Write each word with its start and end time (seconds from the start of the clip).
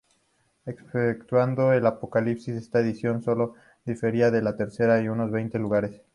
Exceptuando 0.65 1.73
el 1.73 1.85
Apocalipsis, 1.85 2.55
esta 2.55 2.79
edición 2.79 3.21
sólo 3.21 3.53
difería 3.85 4.31
de 4.31 4.41
la 4.41 4.57
tercera 4.57 4.97
en 4.99 5.11
unos 5.11 5.29
veinte 5.29 5.59
lugares. 5.59 6.01